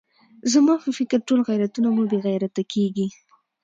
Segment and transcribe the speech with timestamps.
[0.53, 3.07] زما په فکر ټول غیرتونه مو بې غیرته کېږي.